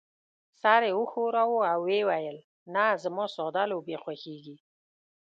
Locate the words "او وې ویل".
1.73-2.37